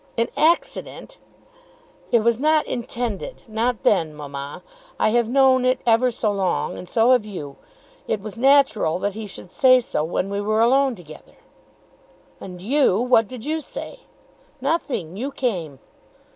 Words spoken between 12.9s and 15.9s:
what did you say?" "Nothing. You came."